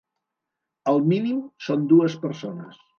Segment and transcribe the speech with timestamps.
[0.93, 2.87] El mínim són dues persones.